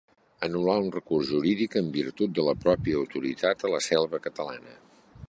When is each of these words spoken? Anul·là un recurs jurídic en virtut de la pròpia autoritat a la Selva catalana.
Anul·là 0.45 0.77
un 0.85 0.87
recurs 0.95 1.27
jurídic 1.33 1.77
en 1.81 1.91
virtut 1.97 2.35
de 2.39 2.45
la 2.49 2.57
pròpia 2.65 2.99
autoritat 3.03 3.67
a 3.69 3.73
la 3.77 3.83
Selva 3.91 4.21
catalana. 4.29 4.79